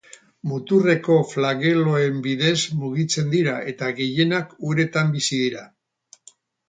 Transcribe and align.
Muturreko 0.51 1.17
flageloen 1.33 2.17
bidez 2.27 2.55
mugitzen 2.79 3.29
dira 3.35 3.55
eta 3.75 3.91
gehienak 4.01 4.57
uretan 4.71 5.13
bizi 5.19 5.33
dira. 5.45 5.63